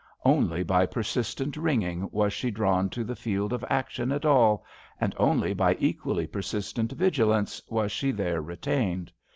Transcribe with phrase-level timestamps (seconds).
[0.25, 4.65] Only by persistent ringing was she drawn to the field of action at all,
[4.99, 9.11] and only by equally persistent vigilance was she there retained.